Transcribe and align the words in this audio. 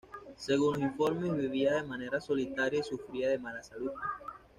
Según 0.35 0.79
los 0.79 0.81
informes, 0.81 1.37
vivía 1.37 1.75
de 1.75 1.83
manera 1.83 2.19
solitaria 2.19 2.79
y 2.79 2.83
sufría 2.83 3.29
de 3.29 3.37
mala 3.37 3.61
salud. 3.61 3.91